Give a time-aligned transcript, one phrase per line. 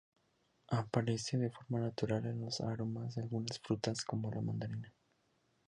[0.69, 4.91] Aparece de forma natural en los aromas de algunas frutas como la mandarina.